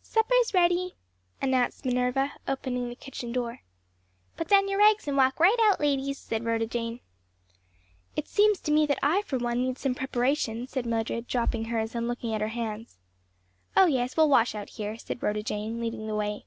"Supper's 0.00 0.54
ready," 0.54 0.94
announced 1.42 1.84
Minerva, 1.84 2.32
opening 2.48 2.88
the 2.88 2.94
kitchen 2.96 3.30
door. 3.30 3.60
"Put 4.38 4.48
down 4.48 4.70
your 4.70 4.78
rags 4.78 5.06
and 5.06 5.18
walk 5.18 5.38
right 5.38 5.54
out, 5.64 5.78
ladies," 5.80 6.16
said 6.16 6.46
Rhoda 6.46 6.66
Jane. 6.66 7.00
"It 8.16 8.26
seems 8.26 8.58
to 8.60 8.72
me 8.72 8.86
that 8.86 8.98
I, 9.02 9.20
for 9.20 9.36
one, 9.36 9.60
need 9.60 9.76
some 9.76 9.94
preparation," 9.94 10.66
said 10.66 10.86
Mildred, 10.86 11.26
dropping 11.26 11.66
hers 11.66 11.94
and 11.94 12.08
looking 12.08 12.32
at 12.32 12.40
her 12.40 12.48
hands. 12.48 12.96
"Oh 13.76 13.84
yes, 13.84 14.16
we'll 14.16 14.30
wash 14.30 14.54
out 14.54 14.70
here," 14.70 14.96
said 14.96 15.22
Rhoda 15.22 15.42
Jane, 15.42 15.78
leading 15.78 16.06
the 16.06 16.14
way. 16.14 16.46